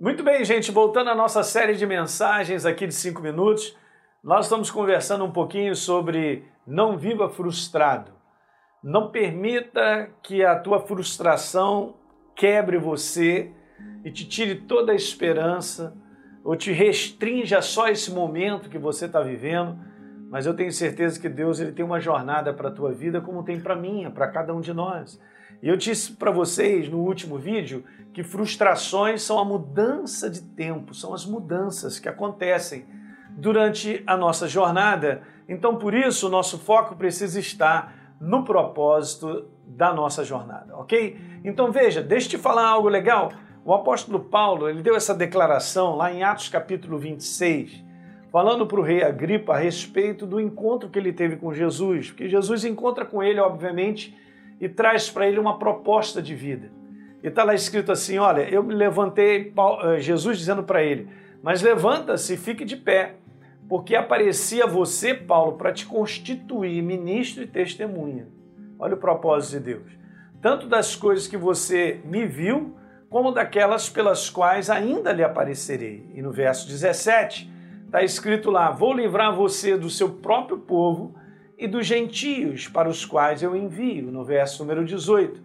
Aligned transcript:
Muito 0.00 0.24
bem, 0.24 0.44
gente, 0.44 0.72
voltando 0.72 1.10
à 1.10 1.14
nossa 1.14 1.44
série 1.44 1.76
de 1.76 1.86
mensagens 1.86 2.66
aqui 2.66 2.84
de 2.84 2.92
5 2.92 3.22
minutos, 3.22 3.76
nós 4.24 4.46
estamos 4.46 4.68
conversando 4.68 5.24
um 5.24 5.30
pouquinho 5.30 5.76
sobre 5.76 6.44
não 6.66 6.98
viva 6.98 7.28
frustrado. 7.28 8.10
Não 8.82 9.12
permita 9.12 10.10
que 10.20 10.44
a 10.44 10.58
tua 10.58 10.80
frustração 10.80 11.94
quebre 12.34 12.76
você 12.76 13.52
e 14.04 14.10
te 14.10 14.28
tire 14.28 14.56
toda 14.56 14.90
a 14.90 14.96
esperança 14.96 15.96
ou 16.42 16.56
te 16.56 16.72
restrinja 16.72 17.62
só 17.62 17.86
esse 17.86 18.10
momento 18.10 18.68
que 18.68 18.78
você 18.78 19.06
está 19.06 19.20
vivendo. 19.20 19.78
Mas 20.28 20.44
eu 20.44 20.56
tenho 20.56 20.72
certeza 20.72 21.20
que 21.20 21.28
Deus 21.28 21.60
ele 21.60 21.70
tem 21.70 21.84
uma 21.84 22.00
jornada 22.00 22.52
para 22.52 22.68
a 22.68 22.72
tua 22.72 22.90
vida, 22.90 23.20
como 23.20 23.44
tem 23.44 23.60
para 23.60 23.76
mim, 23.76 24.10
para 24.10 24.26
cada 24.26 24.52
um 24.52 24.60
de 24.60 24.74
nós. 24.74 25.20
E 25.62 25.68
eu 25.68 25.76
disse 25.76 26.12
para 26.12 26.30
vocês 26.30 26.88
no 26.88 26.98
último 26.98 27.38
vídeo 27.38 27.84
que 28.12 28.22
frustrações 28.22 29.22
são 29.22 29.38
a 29.38 29.44
mudança 29.44 30.30
de 30.30 30.42
tempo, 30.42 30.94
são 30.94 31.12
as 31.12 31.26
mudanças 31.26 31.98
que 31.98 32.08
acontecem 32.08 32.84
durante 33.30 34.02
a 34.06 34.16
nossa 34.16 34.46
jornada. 34.46 35.22
Então, 35.48 35.76
por 35.76 35.94
isso, 35.94 36.28
o 36.28 36.30
nosso 36.30 36.58
foco 36.58 36.94
precisa 36.94 37.40
estar 37.40 38.16
no 38.20 38.44
propósito 38.44 39.48
da 39.66 39.92
nossa 39.92 40.24
jornada, 40.24 40.76
ok? 40.76 41.18
Então 41.44 41.72
veja, 41.72 42.02
deixa 42.02 42.26
eu 42.26 42.30
te 42.30 42.38
falar 42.38 42.66
algo 42.66 42.88
legal. 42.88 43.32
O 43.64 43.72
apóstolo 43.72 44.20
Paulo, 44.20 44.68
ele 44.68 44.82
deu 44.82 44.94
essa 44.94 45.14
declaração 45.14 45.96
lá 45.96 46.12
em 46.12 46.22
Atos 46.22 46.48
capítulo 46.48 46.98
26, 46.98 47.82
falando 48.30 48.66
para 48.66 48.78
o 48.78 48.82
rei 48.82 49.02
Agripa 49.02 49.54
a 49.54 49.58
respeito 49.58 50.26
do 50.26 50.40
encontro 50.40 50.88
que 50.88 50.98
ele 50.98 51.12
teve 51.12 51.36
com 51.36 51.52
Jesus, 51.52 52.08
porque 52.08 52.28
Jesus 52.28 52.64
encontra 52.64 53.04
com 53.04 53.22
ele, 53.22 53.40
obviamente, 53.40 54.16
e 54.60 54.68
traz 54.68 55.10
para 55.10 55.26
ele 55.26 55.38
uma 55.38 55.58
proposta 55.58 56.22
de 56.22 56.34
vida. 56.34 56.70
E 57.22 57.28
está 57.28 57.42
lá 57.42 57.54
escrito 57.54 57.90
assim: 57.90 58.18
olha, 58.18 58.42
eu 58.42 58.62
me 58.62 58.74
levantei, 58.74 59.52
eh, 59.84 60.00
Jesus 60.00 60.38
dizendo 60.38 60.62
para 60.62 60.82
ele, 60.82 61.08
mas 61.42 61.62
levanta-se 61.62 62.34
e 62.34 62.36
fique 62.36 62.64
de 62.64 62.76
pé, 62.76 63.16
porque 63.68 63.96
aparecia 63.96 64.66
você, 64.66 65.14
Paulo, 65.14 65.56
para 65.56 65.72
te 65.72 65.86
constituir 65.86 66.82
ministro 66.82 67.42
e 67.42 67.46
testemunha. 67.46 68.28
Olha 68.78 68.94
o 68.94 68.98
propósito 68.98 69.58
de 69.58 69.60
Deus. 69.60 69.92
Tanto 70.40 70.66
das 70.66 70.94
coisas 70.94 71.26
que 71.26 71.36
você 71.36 72.00
me 72.04 72.26
viu, 72.26 72.76
como 73.08 73.32
daquelas 73.32 73.88
pelas 73.88 74.28
quais 74.28 74.68
ainda 74.68 75.12
lhe 75.12 75.22
aparecerei. 75.22 76.10
E 76.14 76.20
no 76.20 76.30
verso 76.30 76.68
17 76.68 77.50
está 77.86 78.02
escrito 78.02 78.50
lá: 78.50 78.70
Vou 78.70 78.92
livrar 78.92 79.34
você 79.34 79.78
do 79.78 79.88
seu 79.88 80.10
próprio 80.10 80.58
povo 80.58 81.14
e 81.58 81.66
dos 81.66 81.86
gentios 81.86 82.68
para 82.68 82.88
os 82.88 83.04
quais 83.04 83.42
eu 83.42 83.56
envio. 83.56 84.10
No 84.10 84.24
verso 84.24 84.62
número 84.62 84.84
18. 84.84 85.42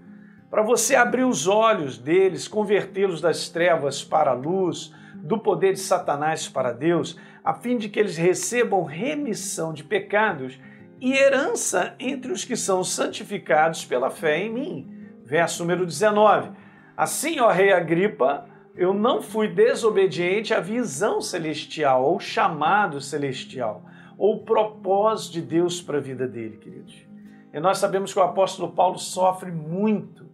Para 0.49 0.63
você 0.63 0.95
abrir 0.95 1.23
os 1.23 1.47
olhos 1.47 1.97
deles, 1.97 2.47
convertê-los 2.47 3.21
das 3.21 3.49
trevas 3.49 4.03
para 4.03 4.31
a 4.31 4.33
luz, 4.33 4.93
do 5.15 5.37
poder 5.37 5.73
de 5.73 5.79
Satanás 5.79 6.47
para 6.47 6.71
Deus, 6.71 7.17
a 7.43 7.53
fim 7.53 7.77
de 7.77 7.89
que 7.89 7.99
eles 7.99 8.17
recebam 8.17 8.83
remissão 8.83 9.73
de 9.73 9.83
pecados 9.83 10.59
e 10.99 11.13
herança 11.13 11.95
entre 11.99 12.31
os 12.31 12.43
que 12.43 12.55
são 12.55 12.83
santificados 12.83 13.85
pela 13.85 14.09
fé 14.09 14.39
em 14.39 14.51
mim. 14.51 14.99
Verso 15.23 15.63
número 15.63 15.85
19. 15.85 16.51
Assim, 16.97 17.39
ó 17.39 17.49
rei 17.49 17.71
Agripa, 17.71 18.45
eu 18.75 18.93
não 18.93 19.21
fui 19.21 19.47
desobediente 19.47 20.53
à 20.53 20.59
visão 20.59 21.21
celestial, 21.21 22.03
ou 22.03 22.19
chamado 22.19 22.99
celestial, 22.99 23.83
ou 24.19 24.43
propósito 24.43 25.31
de 25.31 25.41
Deus 25.41 25.81
para 25.81 25.97
a 25.97 26.01
vida 26.01 26.27
dele, 26.27 26.57
queridos. 26.57 27.07
E 27.53 27.59
nós 27.59 27.77
sabemos 27.77 28.11
que 28.11 28.19
o 28.19 28.21
apóstolo 28.21 28.73
Paulo 28.73 28.99
sofre 28.99 29.49
muito, 29.49 30.25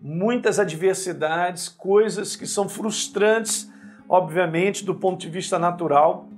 muitas 0.00 0.60
adversidades, 0.60 1.66
coisas 1.66 2.36
que 2.36 2.46
são 2.46 2.68
frustrantes, 2.68 3.72
obviamente, 4.06 4.84
do 4.84 4.94
ponto 4.94 5.18
de 5.20 5.30
vista 5.30 5.58
natural, 5.58 6.28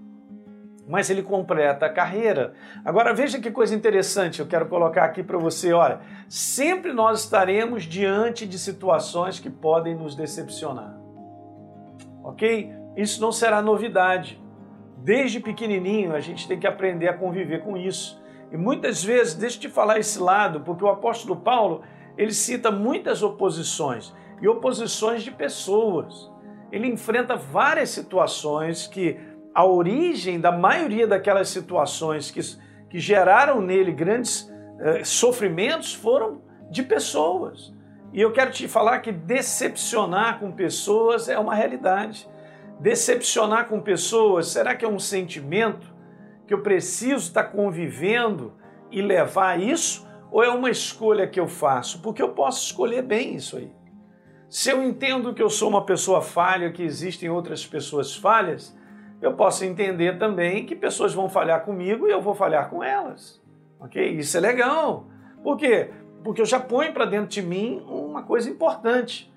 mas 0.88 1.10
ele 1.10 1.22
completa 1.22 1.86
a 1.86 1.92
carreira. 1.92 2.54
Agora 2.84 3.12
veja 3.12 3.40
que 3.40 3.50
coisa 3.50 3.74
interessante, 3.74 4.38
eu 4.38 4.46
quero 4.46 4.66
colocar 4.66 5.04
aqui 5.04 5.24
para 5.24 5.38
você, 5.38 5.72
olha, 5.72 6.00
sempre 6.28 6.92
nós 6.92 7.24
estaremos 7.24 7.82
diante 7.82 8.46
de 8.46 8.58
situações 8.58 9.40
que 9.40 9.50
podem 9.50 9.96
nos 9.96 10.14
decepcionar. 10.14 10.96
OK? 12.22 12.72
Isso 12.96 13.20
não 13.20 13.32
será 13.32 13.60
novidade. 13.60 14.41
Desde 14.98 15.40
pequenininho 15.40 16.14
a 16.14 16.20
gente 16.20 16.46
tem 16.46 16.58
que 16.58 16.66
aprender 16.66 17.08
a 17.08 17.16
conviver 17.16 17.62
com 17.62 17.76
isso. 17.76 18.22
E 18.50 18.56
muitas 18.56 19.02
vezes, 19.02 19.34
deixa 19.34 19.56
eu 19.56 19.60
te 19.62 19.68
falar 19.68 19.98
esse 19.98 20.18
lado, 20.18 20.60
porque 20.60 20.84
o 20.84 20.88
apóstolo 20.88 21.36
Paulo, 21.36 21.82
ele 22.18 22.32
cita 22.32 22.70
muitas 22.70 23.22
oposições 23.22 24.14
e 24.40 24.48
oposições 24.48 25.22
de 25.22 25.30
pessoas. 25.30 26.30
Ele 26.70 26.86
enfrenta 26.86 27.34
várias 27.36 27.90
situações 27.90 28.86
que 28.86 29.18
a 29.54 29.64
origem 29.64 30.40
da 30.40 30.52
maioria 30.52 31.06
daquelas 31.06 31.48
situações 31.48 32.30
que, 32.30 32.40
que 32.88 32.98
geraram 32.98 33.60
nele 33.60 33.92
grandes 33.92 34.50
eh, 34.80 35.04
sofrimentos 35.04 35.94
foram 35.94 36.42
de 36.70 36.82
pessoas. 36.82 37.72
E 38.12 38.20
eu 38.20 38.32
quero 38.32 38.50
te 38.50 38.68
falar 38.68 38.98
que 39.00 39.12
decepcionar 39.12 40.38
com 40.38 40.52
pessoas 40.52 41.28
é 41.28 41.38
uma 41.38 41.54
realidade. 41.54 42.28
Decepcionar 42.82 43.68
com 43.68 43.80
pessoas, 43.80 44.48
será 44.48 44.74
que 44.74 44.84
é 44.84 44.88
um 44.88 44.98
sentimento 44.98 45.94
que 46.48 46.52
eu 46.52 46.62
preciso 46.62 47.28
estar 47.28 47.44
convivendo 47.44 48.54
e 48.90 49.00
levar 49.00 49.60
isso? 49.60 50.04
Ou 50.32 50.42
é 50.42 50.48
uma 50.48 50.68
escolha 50.68 51.28
que 51.28 51.38
eu 51.38 51.46
faço? 51.46 52.02
Porque 52.02 52.20
eu 52.20 52.30
posso 52.30 52.66
escolher 52.66 53.02
bem 53.02 53.36
isso 53.36 53.56
aí. 53.56 53.70
Se 54.48 54.68
eu 54.68 54.82
entendo 54.82 55.32
que 55.32 55.40
eu 55.40 55.48
sou 55.48 55.68
uma 55.68 55.86
pessoa 55.86 56.20
falha, 56.20 56.72
que 56.72 56.82
existem 56.82 57.30
outras 57.30 57.64
pessoas 57.64 58.16
falhas, 58.16 58.76
eu 59.20 59.34
posso 59.34 59.64
entender 59.64 60.18
também 60.18 60.66
que 60.66 60.74
pessoas 60.74 61.14
vão 61.14 61.28
falhar 61.28 61.64
comigo 61.64 62.08
e 62.08 62.10
eu 62.10 62.20
vou 62.20 62.34
falhar 62.34 62.68
com 62.68 62.82
elas. 62.82 63.40
Ok? 63.78 64.04
Isso 64.04 64.36
é 64.36 64.40
legal. 64.40 65.06
Por 65.40 65.56
quê? 65.56 65.92
Porque 66.24 66.40
eu 66.40 66.46
já 66.46 66.58
ponho 66.58 66.92
para 66.92 67.04
dentro 67.04 67.28
de 67.28 67.42
mim 67.42 67.80
uma 67.86 68.24
coisa 68.24 68.50
importante. 68.50 69.31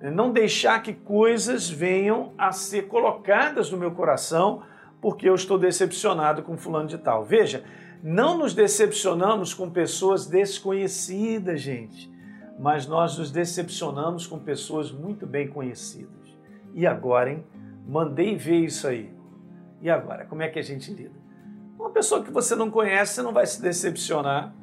Não 0.00 0.32
deixar 0.32 0.82
que 0.82 0.94
coisas 0.94 1.68
venham 1.68 2.32
a 2.38 2.52
ser 2.52 2.88
colocadas 2.88 3.70
no 3.70 3.76
meu 3.76 3.90
coração 3.90 4.62
porque 5.00 5.28
eu 5.28 5.34
estou 5.34 5.58
decepcionado 5.58 6.42
com 6.42 6.56
fulano 6.56 6.88
de 6.88 6.98
tal. 6.98 7.24
Veja, 7.24 7.64
não 8.02 8.38
nos 8.38 8.54
decepcionamos 8.54 9.52
com 9.52 9.68
pessoas 9.70 10.26
desconhecidas, 10.26 11.60
gente, 11.60 12.10
mas 12.58 12.86
nós 12.86 13.18
nos 13.18 13.30
decepcionamos 13.30 14.26
com 14.26 14.38
pessoas 14.38 14.90
muito 14.90 15.26
bem 15.26 15.48
conhecidas. 15.48 16.38
E 16.74 16.86
agora, 16.86 17.30
hein? 17.30 17.44
Mandei 17.86 18.36
ver 18.36 18.60
isso 18.60 18.86
aí. 18.86 19.12
E 19.82 19.90
agora, 19.90 20.24
como 20.26 20.42
é 20.42 20.48
que 20.48 20.58
a 20.58 20.62
gente 20.62 20.92
lida? 20.92 21.18
Uma 21.78 21.90
pessoa 21.90 22.22
que 22.22 22.30
você 22.30 22.54
não 22.54 22.70
conhece, 22.70 23.14
você 23.14 23.22
não 23.22 23.32
vai 23.32 23.46
se 23.46 23.60
decepcionar, 23.60 24.54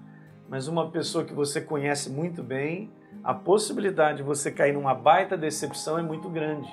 mas 0.47 0.67
uma 0.67 0.89
pessoa 0.91 1.25
que 1.25 1.33
você 1.33 1.59
conhece 1.59 2.09
muito 2.09 2.43
bem, 2.43 2.91
a 3.23 3.33
possibilidade 3.33 4.17
de 4.17 4.23
você 4.23 4.51
cair 4.51 4.73
numa 4.73 4.93
baita 4.93 5.37
decepção 5.37 5.97
é 5.97 6.01
muito 6.01 6.29
grande. 6.29 6.69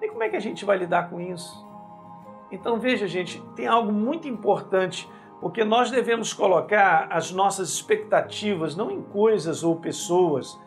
E 0.00 0.08
como 0.08 0.22
é 0.22 0.28
que 0.28 0.36
a 0.36 0.40
gente 0.40 0.64
vai 0.64 0.76
lidar 0.78 1.10
com 1.10 1.20
isso? 1.20 1.66
Então 2.50 2.78
veja, 2.78 3.06
gente, 3.06 3.42
tem 3.54 3.66
algo 3.66 3.92
muito 3.92 4.28
importante, 4.28 5.08
porque 5.40 5.64
nós 5.64 5.90
devemos 5.90 6.32
colocar 6.32 7.08
as 7.10 7.30
nossas 7.30 7.70
expectativas 7.70 8.76
não 8.76 8.90
em 8.90 9.02
coisas 9.02 9.62
ou 9.62 9.76
pessoas, 9.76 10.58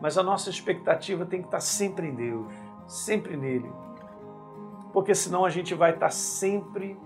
mas 0.00 0.18
a 0.18 0.22
nossa 0.22 0.50
expectativa 0.50 1.24
tem 1.24 1.40
que 1.40 1.48
estar 1.48 1.60
sempre 1.60 2.08
em 2.08 2.14
Deus, 2.14 2.46
sempre 2.86 3.36
nele 3.36 3.70
porque 4.92 5.14
senão 5.14 5.44
a 5.44 5.50
gente 5.50 5.74
vai 5.74 5.92
estar 5.92 6.10
sempre 6.10 6.98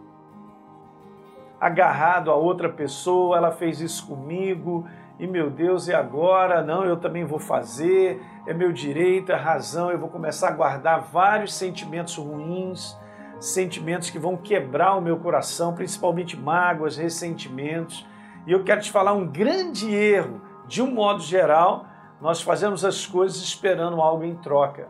agarrado 1.60 2.30
a 2.30 2.34
outra 2.34 2.68
pessoa, 2.68 3.36
ela 3.36 3.50
fez 3.50 3.80
isso 3.80 4.06
comigo, 4.06 4.86
e 5.18 5.26
meu 5.26 5.50
Deus, 5.50 5.88
e 5.88 5.94
agora? 5.94 6.62
Não, 6.62 6.84
eu 6.84 6.98
também 6.98 7.24
vou 7.24 7.38
fazer, 7.38 8.22
é 8.46 8.52
meu 8.52 8.72
direito, 8.72 9.32
é 9.32 9.34
razão, 9.34 9.90
eu 9.90 9.98
vou 9.98 10.08
começar 10.08 10.48
a 10.48 10.52
guardar 10.52 11.00
vários 11.00 11.54
sentimentos 11.54 12.16
ruins, 12.16 12.96
sentimentos 13.40 14.10
que 14.10 14.18
vão 14.18 14.36
quebrar 14.36 14.94
o 14.94 15.00
meu 15.00 15.18
coração, 15.18 15.74
principalmente 15.74 16.36
mágoas, 16.36 16.96
ressentimentos. 16.96 18.06
E 18.46 18.52
eu 18.52 18.62
quero 18.62 18.80
te 18.80 18.90
falar 18.90 19.14
um 19.14 19.26
grande 19.26 19.92
erro, 19.94 20.42
de 20.66 20.82
um 20.82 20.92
modo 20.92 21.20
geral, 21.20 21.86
nós 22.20 22.42
fazemos 22.42 22.84
as 22.84 23.06
coisas 23.06 23.38
esperando 23.38 24.00
algo 24.00 24.24
em 24.24 24.36
troca. 24.36 24.88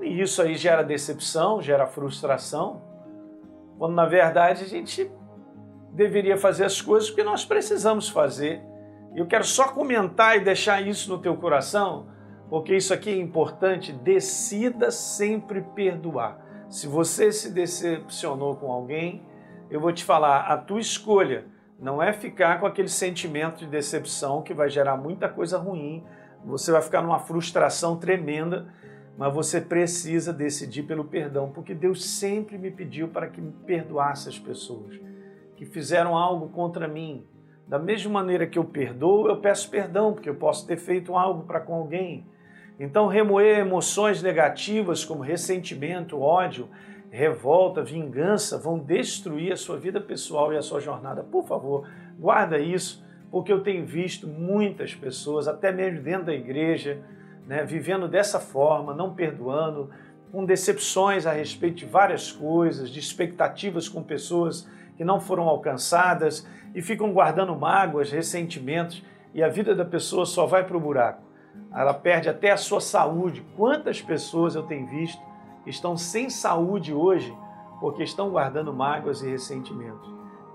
E 0.00 0.20
isso 0.20 0.40
aí 0.42 0.56
gera 0.56 0.82
decepção, 0.82 1.60
gera 1.60 1.86
frustração, 1.86 2.82
quando 3.78 3.94
na 3.94 4.06
verdade 4.06 4.64
a 4.64 4.68
gente 4.68 5.10
deveria 5.92 6.36
fazer 6.36 6.64
as 6.64 6.80
coisas 6.80 7.10
que 7.10 7.22
nós 7.22 7.44
precisamos 7.44 8.08
fazer. 8.08 8.62
Eu 9.14 9.26
quero 9.26 9.44
só 9.44 9.68
comentar 9.68 10.36
e 10.36 10.40
deixar 10.40 10.80
isso 10.80 11.08
no 11.08 11.18
teu 11.18 11.36
coração, 11.36 12.08
porque 12.50 12.74
isso 12.76 12.92
aqui 12.92 13.10
é 13.10 13.16
importante. 13.16 13.92
Decida 13.92 14.90
sempre 14.90 15.62
perdoar. 15.74 16.38
Se 16.68 16.88
você 16.88 17.30
se 17.30 17.52
decepcionou 17.52 18.56
com 18.56 18.72
alguém, 18.72 19.22
eu 19.70 19.80
vou 19.80 19.92
te 19.92 20.04
falar, 20.04 20.40
a 20.46 20.56
tua 20.56 20.80
escolha 20.80 21.46
não 21.78 22.02
é 22.02 22.12
ficar 22.12 22.58
com 22.58 22.66
aquele 22.66 22.88
sentimento 22.88 23.58
de 23.58 23.66
decepção 23.66 24.42
que 24.42 24.54
vai 24.54 24.68
gerar 24.68 24.96
muita 24.96 25.28
coisa 25.28 25.58
ruim. 25.58 26.04
Você 26.44 26.72
vai 26.72 26.82
ficar 26.82 27.02
numa 27.02 27.18
frustração 27.18 27.96
tremenda 27.96 28.66
mas 29.16 29.32
você 29.32 29.60
precisa 29.60 30.32
decidir 30.32 30.82
pelo 30.82 31.04
perdão, 31.04 31.50
porque 31.50 31.74
Deus 31.74 32.04
sempre 32.04 32.58
me 32.58 32.70
pediu 32.70 33.08
para 33.08 33.28
que 33.28 33.40
me 33.40 33.52
perdoasse 33.52 34.28
as 34.28 34.38
pessoas 34.38 34.98
que 35.56 35.64
fizeram 35.64 36.16
algo 36.16 36.48
contra 36.48 36.88
mim. 36.88 37.24
Da 37.66 37.78
mesma 37.78 38.12
maneira 38.12 38.46
que 38.46 38.58
eu 38.58 38.64
perdoo, 38.64 39.28
eu 39.28 39.40
peço 39.40 39.70
perdão, 39.70 40.12
porque 40.12 40.28
eu 40.28 40.34
posso 40.34 40.66
ter 40.66 40.76
feito 40.76 41.16
algo 41.16 41.44
para 41.44 41.60
com 41.60 41.74
alguém. 41.74 42.26
Então, 42.78 43.06
remoer 43.06 43.60
emoções 43.60 44.20
negativas 44.20 45.04
como 45.04 45.22
ressentimento, 45.22 46.20
ódio, 46.20 46.68
revolta, 47.08 47.82
vingança 47.82 48.58
vão 48.58 48.78
destruir 48.78 49.52
a 49.52 49.56
sua 49.56 49.78
vida 49.78 50.00
pessoal 50.00 50.52
e 50.52 50.56
a 50.56 50.62
sua 50.62 50.80
jornada. 50.80 51.22
Por 51.22 51.46
favor, 51.46 51.88
guarda 52.18 52.58
isso, 52.58 53.04
porque 53.30 53.52
eu 53.52 53.62
tenho 53.62 53.86
visto 53.86 54.26
muitas 54.26 54.92
pessoas, 54.92 55.46
até 55.46 55.70
mesmo 55.70 56.02
dentro 56.02 56.26
da 56.26 56.34
igreja, 56.34 57.00
né, 57.46 57.64
vivendo 57.64 58.08
dessa 58.08 58.40
forma, 58.40 58.94
não 58.94 59.14
perdoando, 59.14 59.90
com 60.32 60.44
decepções 60.44 61.26
a 61.26 61.32
respeito 61.32 61.76
de 61.76 61.86
várias 61.86 62.32
coisas, 62.32 62.90
de 62.90 62.98
expectativas 62.98 63.88
com 63.88 64.02
pessoas 64.02 64.68
que 64.96 65.04
não 65.04 65.20
foram 65.20 65.48
alcançadas 65.48 66.46
e 66.74 66.82
ficam 66.82 67.12
guardando 67.12 67.54
mágoas, 67.54 68.10
ressentimentos 68.10 69.04
e 69.32 69.42
a 69.42 69.48
vida 69.48 69.74
da 69.74 69.84
pessoa 69.84 70.26
só 70.26 70.46
vai 70.46 70.64
para 70.64 70.76
o 70.76 70.80
buraco. 70.80 71.22
Ela 71.72 71.94
perde 71.94 72.28
até 72.28 72.50
a 72.50 72.56
sua 72.56 72.80
saúde. 72.80 73.44
Quantas 73.56 74.00
pessoas 74.00 74.54
eu 74.54 74.62
tenho 74.62 74.86
visto 74.88 75.20
que 75.62 75.70
estão 75.70 75.96
sem 75.96 76.30
saúde 76.30 76.92
hoje 76.92 77.36
porque 77.80 78.02
estão 78.02 78.30
guardando 78.30 78.72
mágoas 78.72 79.22
e 79.22 79.30
ressentimentos? 79.30 80.08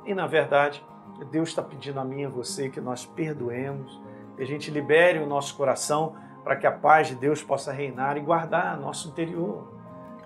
E 0.06 0.14
na 0.14 0.28
verdade, 0.28 0.84
Deus 1.32 1.50
está 1.50 1.62
pedindo 1.62 2.00
a 2.00 2.06
mim 2.06 2.22
e 2.22 2.26
a 2.26 2.30
você 2.30 2.70
que 2.70 2.82
nós 2.82 3.06
perdoemos, 3.06 4.02
que 4.36 4.44
a 4.44 4.46
gente 4.46 4.72
libere 4.72 5.20
o 5.20 5.28
nosso 5.28 5.56
coração 5.56 6.16
para 6.44 6.56
que 6.56 6.66
a 6.66 6.72
paz 6.72 7.08
de 7.08 7.16
Deus 7.16 7.44
possa 7.44 7.72
reinar 7.72 8.18
e 8.18 8.22
guardar 8.22 8.80
nosso 8.80 9.08
interior. 9.10 9.68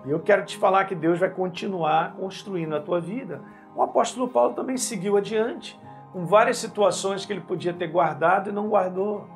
E 0.05 0.11
eu 0.11 0.19
quero 0.19 0.45
te 0.45 0.57
falar 0.57 0.85
que 0.85 0.95
Deus 0.95 1.19
vai 1.19 1.29
continuar 1.29 2.15
construindo 2.15 2.75
a 2.75 2.81
tua 2.81 2.99
vida. 2.99 3.41
O 3.75 3.81
apóstolo 3.81 4.27
Paulo 4.27 4.53
também 4.53 4.77
seguiu 4.77 5.17
adiante, 5.17 5.79
com 6.11 6.25
várias 6.25 6.57
situações 6.57 7.25
que 7.25 7.33
ele 7.33 7.41
podia 7.41 7.73
ter 7.73 7.87
guardado 7.87 8.49
e 8.49 8.53
não 8.53 8.67
guardou. 8.69 9.27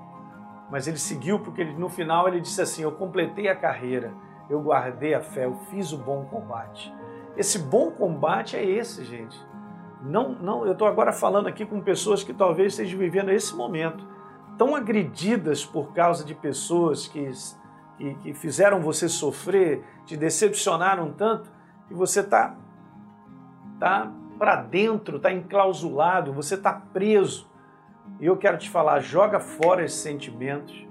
Mas 0.69 0.87
ele 0.87 0.97
seguiu 0.97 1.39
porque 1.39 1.61
ele, 1.61 1.73
no 1.73 1.89
final 1.89 2.27
ele 2.27 2.41
disse 2.41 2.61
assim: 2.61 2.83
Eu 2.83 2.91
completei 2.91 3.47
a 3.47 3.55
carreira, 3.55 4.13
eu 4.49 4.61
guardei 4.61 5.13
a 5.13 5.21
fé, 5.21 5.45
eu 5.45 5.55
fiz 5.69 5.91
o 5.93 5.97
bom 5.97 6.25
combate. 6.25 6.93
Esse 7.37 7.59
bom 7.59 7.91
combate 7.91 8.55
é 8.55 8.63
esse, 8.63 9.05
gente. 9.05 9.39
Não, 10.01 10.29
não, 10.29 10.65
eu 10.65 10.73
estou 10.73 10.87
agora 10.87 11.11
falando 11.11 11.47
aqui 11.47 11.65
com 11.65 11.81
pessoas 11.81 12.23
que 12.23 12.33
talvez 12.33 12.73
estejam 12.73 12.99
vivendo 12.99 13.31
esse 13.31 13.55
momento 13.55 14.05
tão 14.57 14.75
agredidas 14.75 15.65
por 15.65 15.93
causa 15.93 16.25
de 16.25 16.33
pessoas 16.33 17.07
que, 17.07 17.29
que, 17.97 18.13
que 18.15 18.33
fizeram 18.33 18.81
você 18.81 19.07
sofrer, 19.07 19.83
te 20.05 20.17
decepcionaram 20.17 21.11
tanto, 21.11 21.51
que 21.87 21.93
você 21.93 22.21
está 22.21 22.55
tá, 23.79 24.11
para 24.37 24.55
dentro, 24.57 25.17
está 25.17 25.31
enclausulado, 25.31 26.33
você 26.33 26.55
está 26.55 26.73
preso. 26.73 27.49
E 28.19 28.25
eu 28.25 28.37
quero 28.37 28.57
te 28.57 28.69
falar, 28.69 28.99
joga 28.99 29.39
fora 29.39 29.83
esses 29.83 29.99
sentimentos, 29.99 30.85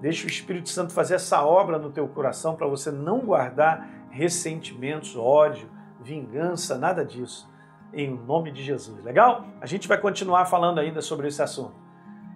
deixa 0.00 0.26
o 0.26 0.30
Espírito 0.30 0.68
Santo 0.68 0.92
fazer 0.92 1.14
essa 1.14 1.44
obra 1.44 1.78
no 1.78 1.90
teu 1.90 2.08
coração 2.08 2.56
para 2.56 2.66
você 2.66 2.90
não 2.90 3.20
guardar 3.20 3.88
ressentimentos, 4.10 5.16
ódio, 5.16 5.70
vingança, 6.00 6.76
nada 6.76 7.04
disso. 7.04 7.50
Em 7.92 8.10
nome 8.10 8.50
de 8.50 8.62
Jesus. 8.62 9.04
Legal? 9.04 9.44
A 9.60 9.66
gente 9.66 9.86
vai 9.86 9.98
continuar 9.98 10.46
falando 10.46 10.78
ainda 10.78 11.02
sobre 11.02 11.28
esse 11.28 11.42
assunto. 11.42 11.74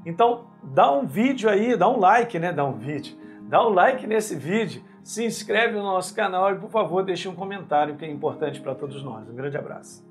Então, 0.07 0.47
dá 0.63 0.91
um 0.93 1.05
vídeo 1.05 1.51
aí, 1.51 1.77
dá 1.77 1.89
um 1.89 1.99
like, 1.99 2.39
né? 2.39 2.53
Dá 2.53 2.65
um 2.65 2.79
vídeo. 2.79 3.17
Dá 3.43 3.67
um 3.67 3.71
like 3.71 4.07
nesse 4.07 4.37
vídeo, 4.37 4.83
se 5.03 5.25
inscreve 5.25 5.75
no 5.75 5.83
nosso 5.83 6.15
canal 6.15 6.53
e, 6.53 6.59
por 6.59 6.71
favor, 6.71 7.05
deixe 7.05 7.29
um 7.29 7.35
comentário 7.35 7.97
que 7.97 8.05
é 8.05 8.11
importante 8.11 8.61
para 8.61 8.73
todos 8.73 9.03
nós. 9.03 9.29
Um 9.29 9.35
grande 9.35 9.57
abraço. 9.57 10.06